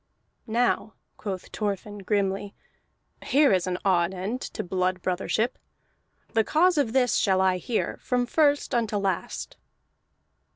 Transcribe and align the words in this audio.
"Now," 0.47 0.95
quoth 1.15 1.49
Thorfinn 1.49 1.99
grimly, 1.99 2.55
"here 3.21 3.53
is 3.53 3.67
an 3.67 3.77
odd 3.85 4.15
end 4.15 4.41
to 4.41 4.63
blood 4.63 5.03
brothership. 5.03 5.59
The 6.33 6.43
cause 6.43 6.79
of 6.79 6.93
this 6.93 7.17
shall 7.17 7.39
I 7.39 7.57
hear, 7.57 7.97
from 7.97 8.25
first 8.25 8.73
unto 8.73 8.97
last." 8.97 9.57